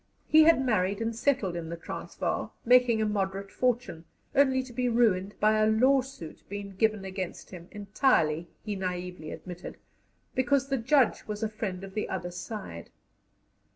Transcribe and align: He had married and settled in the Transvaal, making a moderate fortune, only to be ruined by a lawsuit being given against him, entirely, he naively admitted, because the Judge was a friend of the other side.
He 0.27 0.45
had 0.45 0.65
married 0.65 0.99
and 0.99 1.15
settled 1.15 1.55
in 1.55 1.69
the 1.69 1.77
Transvaal, 1.77 2.53
making 2.65 3.03
a 3.03 3.05
moderate 3.05 3.51
fortune, 3.51 4.05
only 4.33 4.63
to 4.63 4.73
be 4.73 4.89
ruined 4.89 5.35
by 5.39 5.59
a 5.59 5.67
lawsuit 5.69 6.41
being 6.49 6.71
given 6.71 7.05
against 7.05 7.51
him, 7.51 7.67
entirely, 7.69 8.47
he 8.63 8.75
naively 8.75 9.29
admitted, 9.29 9.77
because 10.33 10.69
the 10.69 10.79
Judge 10.79 11.27
was 11.27 11.43
a 11.43 11.49
friend 11.49 11.83
of 11.83 11.93
the 11.93 12.09
other 12.09 12.31
side. 12.31 12.89